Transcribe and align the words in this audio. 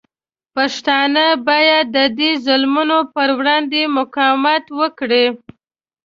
پښتانه 0.55 1.25
باید 1.47 1.85
د 1.97 1.99
دې 2.17 2.31
ظلمونو 2.45 2.97
پر 3.13 3.29
وړاندې 3.37 3.81
مقاومت 3.97 4.63
وکړي. 4.79 5.25